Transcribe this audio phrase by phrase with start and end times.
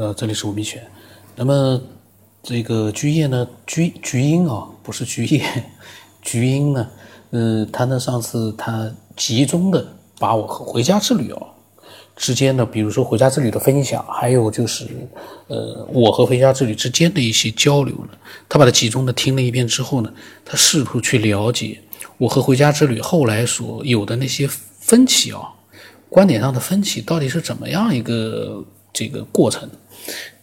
[0.00, 0.82] 呃，这里是吴明全。
[1.36, 1.78] 那么
[2.42, 5.44] 这个居叶呢，居菊英啊，不是居叶，
[6.22, 6.88] 菊英呢，
[7.32, 9.86] 嗯，他呢上次他集中的
[10.18, 11.48] 把我和回家之旅哦
[12.16, 14.88] 之间的，比如说回家之旅的分享，还有就是
[15.48, 18.12] 呃我和回家之旅之间的一些交流呢，
[18.48, 20.10] 他把它集中的听了一遍之后呢，
[20.46, 21.78] 他试图去了解
[22.16, 25.42] 我和回家之旅后来所有的那些分歧啊，
[26.08, 28.64] 观点上的分歧到底是怎么样一个
[29.00, 29.66] 这个过程。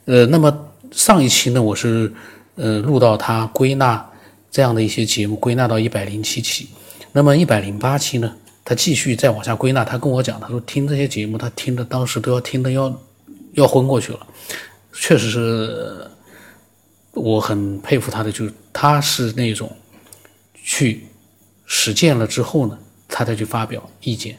[0.06, 2.12] 呃，那么上一期呢，我是
[2.56, 4.04] 呃录到他归纳
[4.50, 6.70] 这样的一些节目，归纳到一百零七期。
[7.12, 8.36] 那么一百零八期呢，
[8.66, 9.86] 他继续再往下归纳。
[9.86, 13.00] 他跟我讲，他说听这些节目，他听的当时都要听的要
[13.54, 14.26] 要昏过去了。
[14.92, 16.08] 确实是，
[17.12, 19.72] 我很佩服他的，就是他是那种
[20.64, 21.06] 去
[21.68, 24.36] 实践了之后呢，他再去发表意见。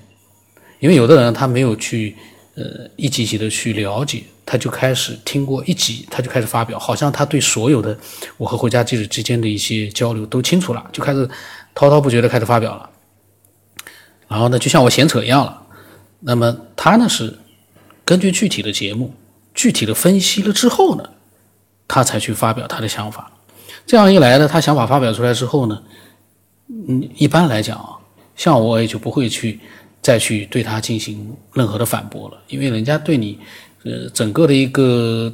[0.80, 2.16] 因为有的人他没有去
[2.58, 4.24] 呃一级级的去了解。
[4.50, 7.94] 他就开始听过一集，他就开始发表，好像他对所有的
[8.38, 11.28] 我和回家记者之间的一些交流都清楚了，就开始
[11.74, 12.88] 滔滔不绝的开始发表了。
[14.26, 15.62] 然后呢，就像我闲扯一样了。
[16.20, 17.38] 那么他呢是
[18.06, 19.12] 根据具体的节目、
[19.52, 21.10] 具体的分析了之后呢，
[21.86, 23.30] 他才去发表他的想法。
[23.86, 25.82] 这样一来呢，他想法发表出来之后呢，
[26.88, 28.00] 嗯，一般来讲啊，
[28.34, 29.60] 像我也就不会去
[30.08, 33.38] 再去对他进行任何的反驳了，因为人家对你。
[33.84, 35.32] 呃，整个的一个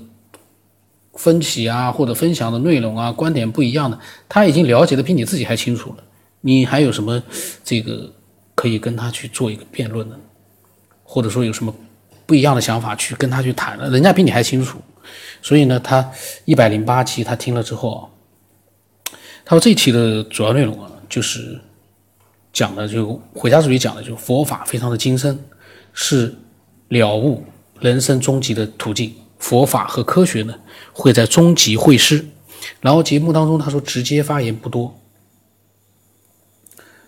[1.14, 6.05] 分歧啊，或者分享的内容啊，观点不一样的，他已经了解的比你自己还清楚了。
[6.42, 7.20] 你还有什么
[7.64, 8.12] 这个
[8.55, 10.20] 可以跟他去做一个辩论的，
[11.02, 11.75] 或者说有什么
[12.27, 13.89] 不一样的想法去跟他去谈的？
[13.89, 14.78] 人家比你还清楚。
[15.41, 16.06] 所以呢，他
[16.45, 18.11] 一百零八期他听了之后，
[19.42, 21.58] 他说这期的主要内容啊，就是
[22.55, 25.38] 讲的就回家之旅讲的就佛法非常的精深，
[25.92, 26.34] 是
[26.88, 27.44] 了悟。
[27.80, 30.55] 人生终极的途径，佛法和科学呢，
[30.92, 32.24] 会在终极会师。
[32.80, 34.98] 然后节目当中他说直接发言不多。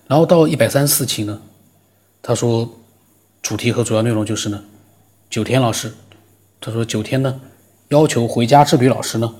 [0.08, 1.40] 然后到一百三四期呢，
[2.20, 2.68] 他说
[3.40, 4.64] 主题和主要内容就是呢，
[5.30, 5.94] 九天老师，
[6.60, 7.40] 他说九天呢
[7.88, 9.34] 要求回家之旅老师呢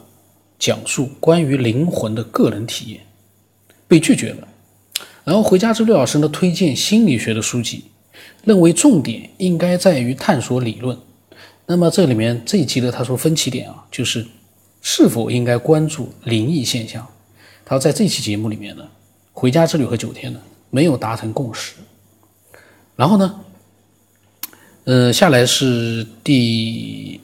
[0.59, 3.05] 讲述关于灵魂的个人体验，
[3.89, 4.49] 被拒绝了。
[5.27, 7.87] 然后回家之旅老师呢推荐心理学的书籍，
[8.45, 10.97] 认为重点应该在于探索理论。
[11.67, 14.25] 那么这里面这一期的他说分歧点啊，就是
[14.81, 17.05] 是否应该关注灵异现象。
[17.65, 18.87] 他说在这期节目里面呢，
[19.33, 21.75] 回家之旅和九天呢没有达成共识。
[22.95, 23.41] 然后呢，
[24.85, 27.21] 呃，下来是第，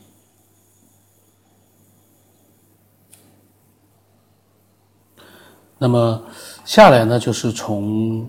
[5.82, 6.22] 那么
[6.64, 8.24] 下来呢就是从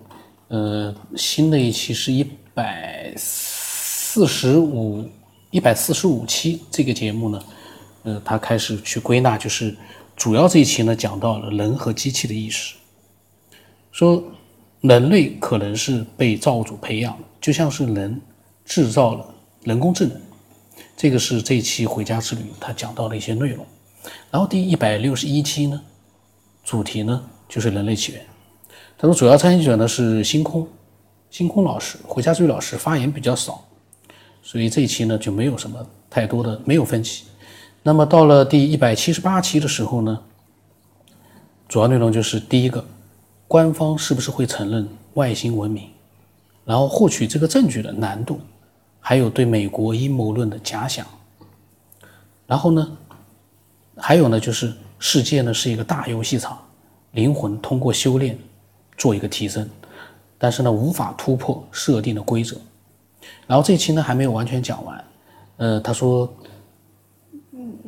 [0.47, 5.07] 呃新的一期是一百四十五。
[5.51, 7.39] 一百四十五期这个节目呢，
[8.01, 9.77] 呃，他开始去归纳，就是
[10.15, 12.73] 主要这一期呢讲到了人和机器的意识，
[13.91, 14.23] 说
[14.81, 18.19] 人类可能是被造物主培养，就像是人
[18.65, 19.23] 制造了
[19.61, 20.19] 人工智能，
[20.97, 23.63] 这个是这一期回家之旅他讲到的一些内容。
[24.31, 25.79] 然后第一百六十一期呢，
[26.63, 28.25] 主题呢就是人类起源，
[28.97, 30.67] 他说主要参与者呢是星空，
[31.29, 33.63] 星空老师，回家之旅老师发言比较少。
[34.41, 37.25] 所以这一期呢就没有什么太多的没有分歧。
[37.83, 40.19] 那么到了第一百七十八期的时候呢，
[41.67, 42.83] 主要内容就是第一个，
[43.47, 45.87] 官方是不是会承认外星文明，
[46.65, 48.39] 然后获取这个证据的难度，
[48.99, 51.05] 还有对美国阴谋论的假想。
[52.47, 52.97] 然后呢，
[53.95, 56.57] 还有呢就是世界呢是一个大游戏场，
[57.13, 58.37] 灵魂通过修炼
[58.95, 59.67] 做一个提升，
[60.37, 62.55] 但是呢无法突破设定的规则。
[63.47, 65.03] 然后这期呢还没有完全讲完，
[65.57, 66.31] 呃，他说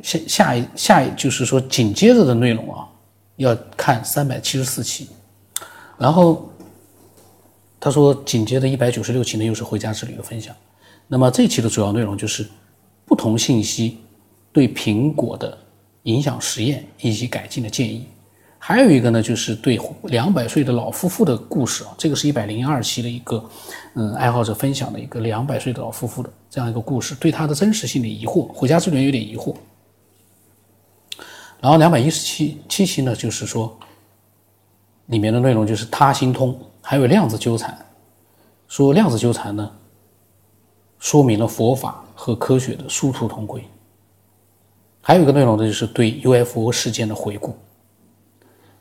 [0.02, 2.88] 下下一下一就是说紧接着的内容啊，
[3.36, 5.08] 要看三百七十四期，
[5.98, 6.48] 然后
[7.78, 10.54] 他说紧接着一百九十六期呢又是回家之旅的分享，
[11.06, 12.46] 那么这期的主要内容就是
[13.04, 13.98] 不同信息
[14.52, 15.56] 对苹果的
[16.04, 18.06] 影响实验以及改进的建议。
[18.68, 23.48] 还有一个呢，就是对两百岁的老夫妇的故事啊，这个是一百零二期的一个，
[23.94, 29.54] 嗯，爱好者分享的一个两百岁的老夫妇的这样一个故事，对他的真实性的疑惑，回家之旅有点疑惑。
[31.60, 33.78] 然后两百一十七七期呢，就是说
[35.06, 37.78] 里面的内容就是他心通，还有量子纠缠，
[38.66, 39.70] 说量子纠缠呢，
[40.98, 43.64] 说明了佛法和科学的殊途同归。
[45.00, 47.56] 还有一个内容呢，就是对 UFO 事件的回顾。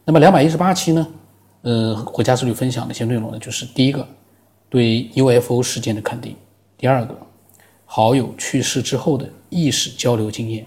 [0.07, 1.07] 那么两百一十八期呢，
[1.63, 4.07] 呃，回家之旅分享的一些内容呢，就是第一个，
[4.69, 6.33] 对 UFO 事件的肯定；
[6.77, 7.17] 第二个，
[7.85, 10.63] 好友去世之后的意识交流经验；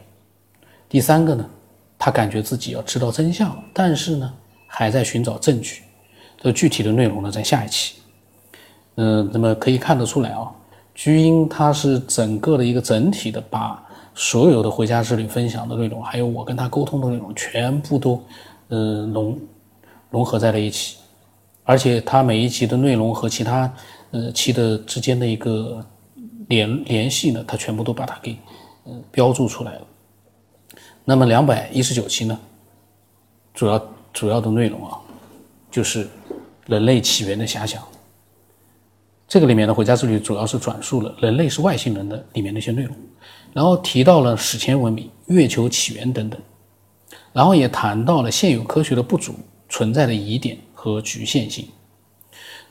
[0.89, 1.49] 第三个呢，
[1.97, 4.35] 他感觉自己要知道真相，但是呢，
[4.67, 5.83] 还在寻找证据。
[6.41, 7.95] 这具体的内容呢，在下一期。
[8.97, 10.51] 嗯，那么可以看得出来啊，
[10.97, 13.81] 居英他是整个的一个整体的，把
[14.17, 18.21] 所有的回家之旅分享的内容，还有我跟他沟通的内容，全部都
[18.69, 19.39] 呃融
[20.11, 20.97] 融合在了一起。
[21.65, 23.71] 而且它每一集的内容和其他
[24.11, 25.85] 呃期的之间的一个
[26.49, 28.35] 联联系呢，它全部都把它给
[28.85, 29.87] 呃标注出来了。
[31.05, 32.39] 那么两百一十九期呢，
[33.53, 34.99] 主要主要的内容啊，
[35.71, 36.09] 就是
[36.67, 37.83] 人类起源的遐想。
[39.27, 42.97] 这个里面的回家之旅主要是转述了人类是外星人的里面的一些内容，
[43.53, 46.41] 然后提到了史前文明、月球起源等等，
[47.39, 49.33] 然后也谈到了现有科学的不足、
[49.69, 51.65] 存在的疑点和局限性。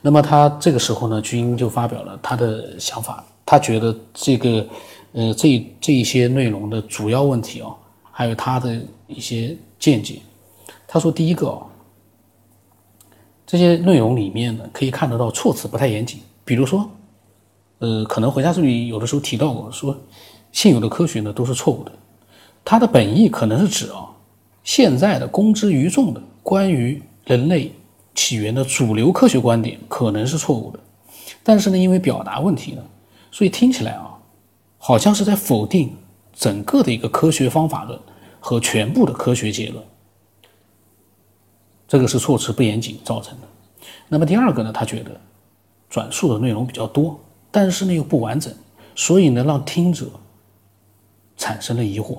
[0.02, 4.66] 那么他这个时候呢，军英就发表了他的想法，他觉得这个
[5.14, 7.74] 呃这这一些内容的主要问题啊。
[8.12, 10.16] 还有他的一些见解，
[10.86, 11.66] 他说：“第一个哦，
[13.46, 16.20] 这些内容里面呢，可以看得到措辞不太严谨。
[16.44, 16.90] 比如说，
[17.78, 19.96] 呃，可能回家之旅有的时候提到过，说
[20.52, 21.92] 现有的科学呢都是错误的。
[22.62, 24.04] 它的本意可能是指啊，
[24.68, 27.72] 现在的公之于众的关于人类
[28.14, 30.78] 起源的主流科学观点可能是错误的。
[31.42, 32.82] 但是呢，因为表达问题呢，
[33.30, 34.18] 所以听起来啊，
[34.76, 35.96] 好像是在否定。”
[36.34, 37.98] 整个的一个科学方法论
[38.38, 39.82] 和全部的科学结论，
[41.88, 43.48] 这个是措辞不严谨造成的。
[44.06, 45.18] 那么第二个呢，他觉得
[45.88, 47.18] 转述的内容比较多，
[47.50, 48.54] 但是呢又不完整，
[48.94, 50.08] 所以呢让听者
[51.38, 52.18] 产生了疑惑。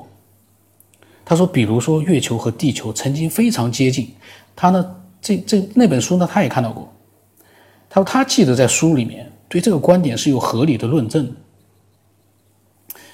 [1.30, 4.12] 他说，比如说月球和地球曾经非常接近，
[4.56, 6.92] 他呢这这那本书呢他也看到过，
[7.88, 11.32] 他说他记得在书里面对这个观点是有合理的论证。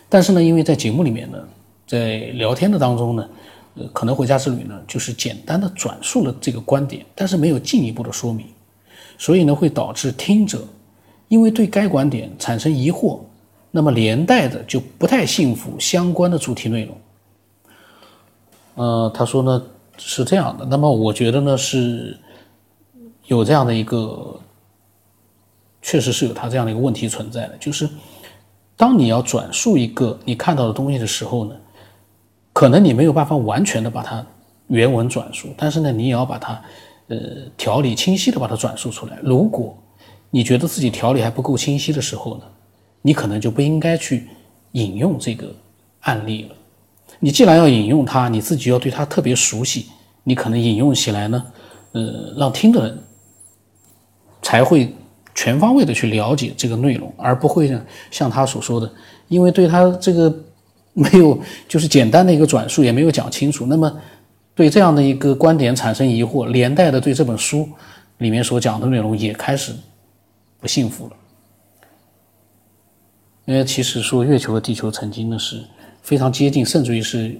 [0.07, 1.45] 但是呢，因为在节目里面呢，
[1.85, 3.29] 在聊天的当中呢，
[3.73, 8.45] 呃，可能回家之旅呢，就是简单的转述了这个观点，但是没有进一步的说明，
[9.17, 10.65] 所以呢，会导致听者
[11.27, 13.19] 因为对该观点产生疑惑，
[13.71, 16.95] 那么连带的就不太信服相关的主题内容。
[18.75, 19.61] 呃，他说呢
[19.97, 22.17] 是这样的，那么我觉得呢是
[23.25, 24.39] 有这样的一个，
[25.81, 27.89] 确实是有他这样的一个问题存在的，就是。
[28.77, 31.55] 当你要转述一个你看到的东西的时候呢，
[32.51, 34.21] 可能你没有办法完全的把它
[34.67, 36.61] 原文转述，但是呢，你也要把它，
[37.07, 37.17] 呃，
[37.55, 39.17] 条理清晰的把它转述出来。
[39.23, 39.73] 如果
[40.29, 42.43] 你觉得自己条理还不够清晰的时候呢，
[43.01, 44.27] 你可能就不应该去
[44.73, 45.55] 引用这个
[46.01, 46.55] 案例了。
[47.19, 49.87] 你既然要引用它，你自己要对它特别熟悉，
[50.23, 51.45] 你可能引用起来呢，
[51.93, 53.03] 呃，让听的人
[54.41, 54.93] 才会。
[55.37, 58.89] 全方位的去了解这个内容，而不会像像他所说的，
[59.27, 60.33] 因为对他这个
[60.95, 64.01] 没有就是简单的一个转述，也没有讲清楚，那么
[64.53, 67.67] 对这样的一个观点产生疑惑，连带的对这本书
[68.19, 69.73] 里面所讲的内容也开始
[70.61, 71.11] 不信服了。
[73.43, 75.61] 因为其实说月球和地球曾经的是
[76.05, 77.35] 非常接近，甚至于是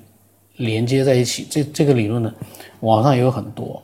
[0.58, 2.34] 连接在一起，这这个理论呢，
[2.80, 3.82] 网上也有很多，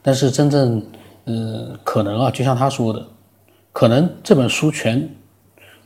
[0.00, 0.80] 但是真正。
[1.26, 3.06] 呃，可能啊，就像他说的，
[3.72, 5.08] 可能这本书全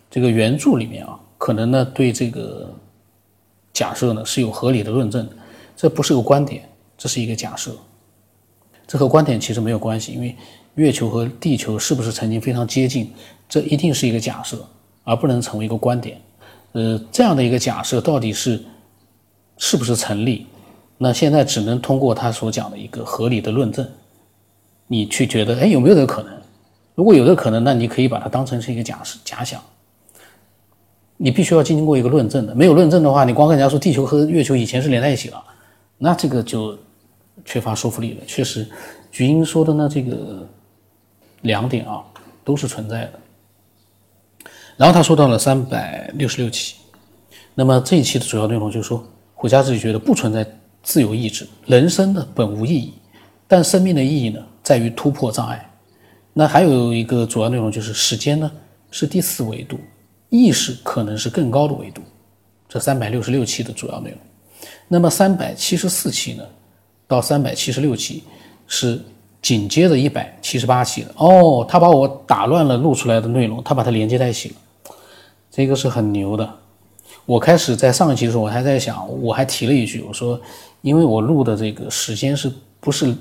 [0.09, 2.73] 这个原著里面啊，可能呢对这个
[3.73, 5.29] 假设呢是有合理的论证，
[5.77, 7.77] 这不是个观点，这是一个假设，
[8.87, 10.35] 这和观点其实没有关系，因为
[10.77, 13.13] 月球和地球是不是曾经非常接近，
[13.47, 14.65] 这一定是一个假设，
[15.03, 16.19] 而不能成为一个观点。
[16.75, 18.63] 呃，这样的一个假设到底是
[19.59, 20.47] 是不是成立？
[20.99, 23.89] 那现在只能通过他所讲的一个合理的论证。
[24.87, 26.33] 你去觉得，哎，有没有这个可能？
[26.95, 29.61] 如果有这个可能，那你可以把它当成是一个假设、假想。
[31.17, 35.43] 你必须要经过一个论证的，没有论证的话，你光跟人家说地球和月球以前是连在一起了，
[35.97, 36.77] 那这个就
[37.45, 38.21] 缺乏说服力了。
[38.27, 38.69] 确实，
[39.13, 40.47] 菊英说的呢，这个
[41.43, 42.05] 两点啊
[42.45, 43.13] 都是存在的。
[44.77, 46.77] 然后他说到了三百六十六期，
[47.55, 49.05] 那么这一期的主要内容就是说，
[49.35, 50.47] 回家自己觉得不存在
[50.83, 52.95] 自由意志，人生的本无意义，
[53.47, 54.41] 但生命的意义呢？
[54.63, 55.71] 在于突破障碍，
[56.33, 58.51] 那还有一个主要内容就是时间呢
[58.91, 59.79] 是第四维度，
[60.31, 62.01] 意识可能是更高的维度。
[62.67, 64.19] 这三百六十六期的主要内容，
[64.89, 66.43] 那么三百七十四期呢
[67.07, 68.25] 到三百七十六期
[68.67, 68.99] 是
[69.43, 74.55] 紧接着一百七十八期的哦，他把我打乱了录出来的内容，他把它连接在一起了，
[75.55, 76.49] 这个是很牛的。
[77.25, 80.41] 我开始在上一期的时候我还在想，我还提了一句，我说
[80.83, 83.15] 因为我录的这个时间是不是？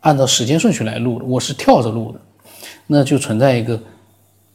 [0.00, 2.20] 按照时间顺序来录的，我是跳着录的，
[2.86, 3.78] 那就存在一个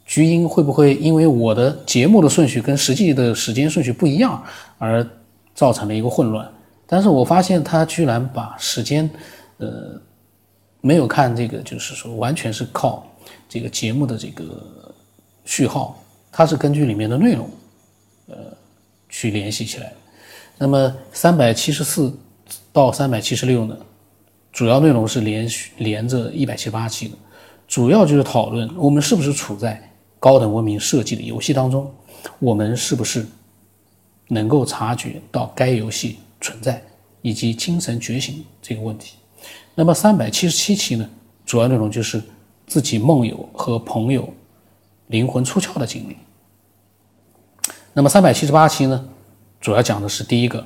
[0.06, 4.42] 菊英会不会因为我的节目的顺序跟实际的时间顺序不一样
[4.78, 5.06] 而
[5.54, 6.50] 造成了一个混乱。
[6.88, 9.08] 但是我发现他居然把时间，
[9.58, 10.00] 呃，
[10.80, 13.06] 没有看这个，就是说完全是靠
[13.50, 14.94] 这个节目的这个
[15.44, 16.02] 序号，
[16.36, 17.48] 它是根据里面的内容，
[18.28, 18.36] 呃，
[19.08, 19.94] 去联系起来。
[20.58, 22.12] 那么三百七十四
[22.72, 23.78] 到三百七十六呢，
[24.52, 27.16] 主要内容是连续连着一百七十八期的，
[27.68, 29.80] 主要就是讨论我们是不是处在
[30.20, 31.94] 高等文明设计的游戏当中，
[32.40, 33.26] 我们是不是
[34.30, 36.82] 能够察觉到该游戏存在
[37.22, 39.18] 以及精神觉醒这个问题。
[39.76, 41.08] 那么三百七十七期呢，
[41.46, 42.22] 主要内容就是
[42.66, 44.28] 自己梦游和朋友
[45.08, 46.16] 灵魂出窍的经历。
[47.96, 49.06] 那么三百七十八期呢？
[49.62, 50.66] 主要讲的是第一个，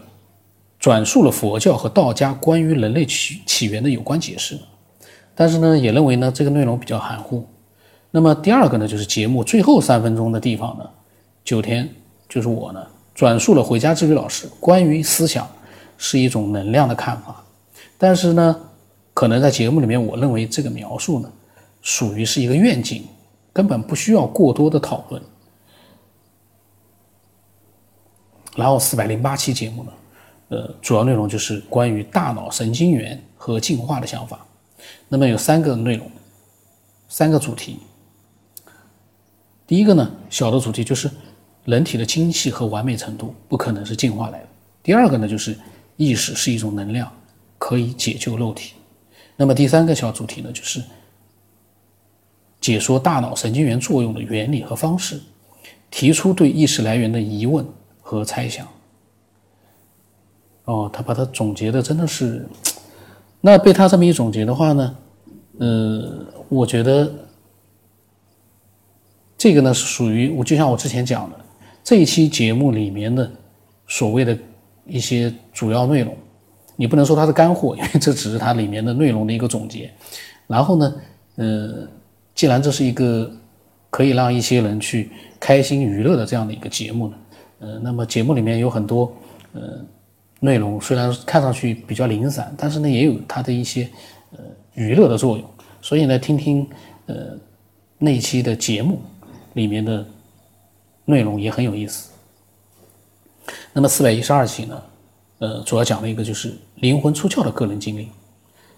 [0.79, 4.57] 转述了佛教和道家关于人类起起源的有关解释，
[5.36, 7.46] 但是呢，也认为呢这个内容比较含糊。
[8.12, 10.89] 那么第二个呢，就是节目最后三分钟的地方呢，
[11.43, 11.88] 九天
[12.29, 12.81] 就是我呢
[13.13, 15.46] 转述了回家之旅老师关于思想
[15.98, 17.43] 是一种能量的看法，
[17.98, 18.55] 但是呢，
[19.13, 21.29] 可能在节目里面，我认为这个描述呢
[21.81, 23.03] 属于是一个愿景，
[23.51, 25.22] 根本不需要过多的讨论。
[28.58, 29.92] 然后四百零八期节目呢，
[30.50, 34.44] 呃，主要内容就是关于大脑神经元和进化的想法。
[35.08, 36.10] 那么有三个内容，
[37.08, 37.78] 三个主题。
[39.68, 41.08] 第一个呢，小的主题就是
[41.66, 44.48] 人体的精细和完美程度不可能是进化来的。
[44.82, 45.56] 第二个呢，就是
[45.96, 47.12] 意识是一种能量，
[47.60, 48.74] 可以解救肉体。
[49.36, 50.82] 那么第三个小主题呢，就是
[52.60, 55.22] 解说大脑神经元作用的原理和方式，
[55.92, 57.64] 提出对意识来源的疑问。
[58.08, 58.66] 和猜想，
[60.64, 62.48] 哦，他把它总结的真的是，
[63.42, 64.96] 那被他这么一总结的话呢，
[65.58, 67.12] 呃，我觉得
[69.38, 71.38] 这个呢是属于我就像我之前讲的
[71.84, 73.30] 这一期节目里面的
[73.88, 74.38] 所谓的
[74.86, 76.16] 一些主要内容，
[76.78, 79.92] 你不能说它是干货，因为这只是它里面的内容的一个总结。
[80.48, 80.96] 然后呢，
[81.36, 81.86] 呃，
[82.34, 83.30] 既然这是一个
[83.90, 85.12] 可以让一些人去
[85.42, 87.18] 开心娱乐的这样的一个节目呢。
[87.60, 89.12] 呃，那么节目里面有很多
[89.54, 89.84] 呃
[90.40, 93.90] 内容，虽然看上去比较零散，但是呢也有它的一些
[94.32, 94.40] 呃
[94.76, 95.50] 娱乐的作用。
[95.82, 96.70] 所以呢，听听
[97.08, 97.36] 呃
[97.98, 99.00] 那一期的节目
[99.54, 100.06] 里面的
[101.06, 102.12] 内容也很有意思。
[103.74, 104.84] 那么四百一十二期呢，
[105.40, 108.10] 呃，主要讲了一个就是灵魂出窍的个人经历。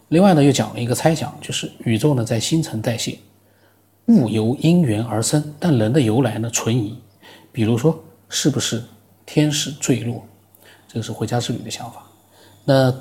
[0.07, 3.19] 另外呢，又讲了一个猜想，就是宇宙呢在新陈代谢，
[4.05, 6.97] 物由因缘而生，但人的由来呢存疑。
[7.51, 8.01] 比如说。
[8.29, 8.83] 是不是
[9.25, 10.23] 天使坠落？
[10.87, 12.03] 这个是回家之旅的想法。
[12.65, 12.91] 那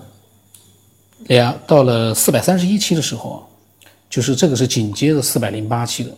[1.27, 3.49] 两到了四百三十一期的时候，
[4.11, 6.11] 就是这个是紧接着四百零八期的，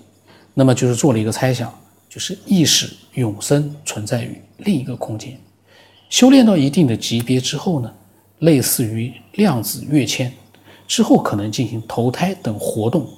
[0.54, 1.72] 那么就是做了一个猜想，
[2.08, 5.38] 就是意识永生存在于另一个空间。
[6.08, 7.92] 修炼到一定的级别之后呢，
[8.40, 10.32] 类似于量子跃迁
[10.88, 13.08] 之后，可能进行投胎等活动，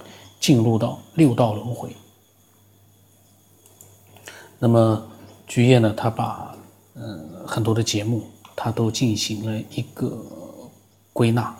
[0.41, 1.89] 进入到六道轮回。
[4.59, 5.09] 那么。
[5.53, 6.57] 菊业呢，他把
[6.95, 8.23] 嗯很多的节目，
[8.57, 10.19] 他都进行了一个
[11.13, 11.55] 归纳，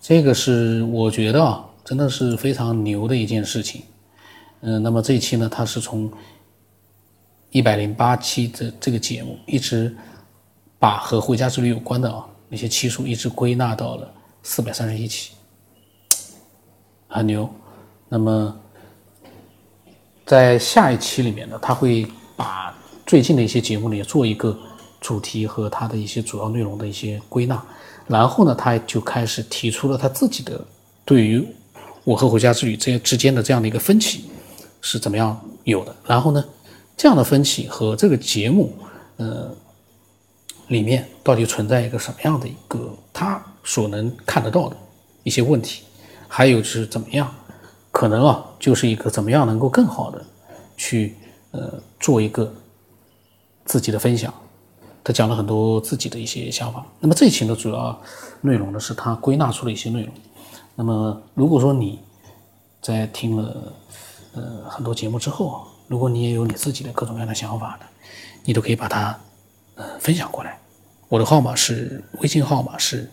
[0.00, 3.82] 这个是我觉得啊，真的是非常牛的一件事情。
[4.62, 6.10] 嗯，那么这一期呢，他是从
[7.50, 9.96] 一百零八期的这个节目，一直
[10.76, 15.30] 把和回家之旅有关的啊那些期数，一直归纳到了四百三十一期，
[17.06, 17.48] 很牛。
[18.08, 18.60] 那么
[20.26, 22.04] 在下一期里面呢，他会
[22.36, 22.76] 把
[23.08, 24.54] 最近的一些节目呢，也做一个
[25.00, 27.58] 主题和它的一些主要内容的一些归纳，
[28.06, 30.62] 然后呢，他就开始提出了他自己的
[31.06, 31.42] 对于
[32.04, 34.26] 我和回家之旅这之间的这样的一个分歧
[34.82, 36.44] 是怎么样有的，然后呢，
[36.98, 38.74] 这样的分歧和这个节目
[39.16, 39.50] 呃
[40.66, 44.76] 里面到底存在一个什么样的一个他所能看得到的
[45.22, 45.84] 一些问题，
[46.28, 47.34] 还有是怎么样
[47.90, 50.22] 可能啊，就是一个怎么样能够更好的
[50.76, 51.14] 去
[51.52, 52.52] 呃做一个。
[53.68, 54.32] 自己的分享，
[55.04, 56.82] 他讲了很多自己的一些想法。
[57.00, 58.02] 那么这一期的主要
[58.40, 60.14] 内容呢，是他归纳出了一些内容。
[60.74, 61.98] 那么如果说你
[62.80, 63.72] 在听了
[64.32, 67.86] 呃很多节目之后，如果你也有你自己的各种各样的想法呢，
[68.44, 69.20] 你都可以把它
[69.74, 70.58] 呃分享过来。
[71.10, 73.10] 我的号码是微信号码是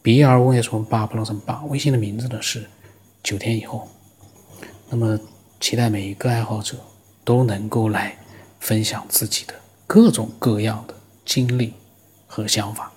[0.00, 2.66] b r o s 八不能什么八，微信的名字呢是
[3.22, 3.86] 九天以后。
[4.88, 5.20] 那么
[5.60, 6.78] 期待每一个爱好者
[7.22, 8.16] 都能够来。
[8.60, 9.54] 分享自己的
[9.86, 11.74] 各种各样的经历
[12.26, 12.92] 和想法，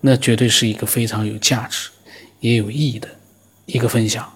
[0.00, 1.90] 那绝对是一个非常有价值
[2.40, 3.08] 也有意义的
[3.66, 4.32] 一个分享。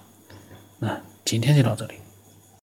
[0.79, 2.00] 那今天就到这里。